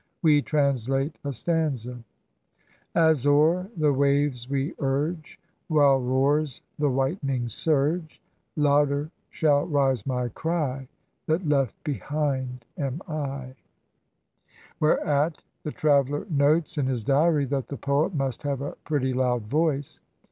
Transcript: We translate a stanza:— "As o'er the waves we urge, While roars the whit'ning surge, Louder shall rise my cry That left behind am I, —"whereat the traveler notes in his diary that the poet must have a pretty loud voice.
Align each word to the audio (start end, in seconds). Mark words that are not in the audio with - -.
We 0.23 0.41
translate 0.41 1.19
a 1.23 1.31
stanza:— 1.31 2.03
"As 3.09 3.27
o'er 3.27 3.69
the 3.77 3.93
waves 3.93 4.49
we 4.49 4.73
urge, 4.79 5.39
While 5.67 5.99
roars 5.99 6.63
the 6.79 6.89
whit'ning 6.89 7.49
surge, 7.49 8.19
Louder 8.55 9.11
shall 9.29 9.67
rise 9.67 10.07
my 10.07 10.29
cry 10.29 10.87
That 11.27 11.45
left 11.47 11.75
behind 11.83 12.65
am 12.75 13.03
I, 13.07 13.53
—"whereat 14.79 15.43
the 15.61 15.71
traveler 15.71 16.25
notes 16.31 16.79
in 16.79 16.87
his 16.87 17.03
diary 17.03 17.45
that 17.45 17.67
the 17.67 17.77
poet 17.77 18.15
must 18.15 18.41
have 18.41 18.61
a 18.61 18.77
pretty 18.83 19.13
loud 19.13 19.43
voice. 19.43 19.99